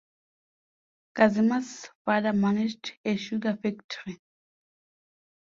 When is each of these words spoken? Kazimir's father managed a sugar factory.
Kazimir's 1.13 1.87
father 2.03 2.33
managed 2.33 2.93
a 3.05 3.15
sugar 3.17 3.55
factory. 3.61 4.17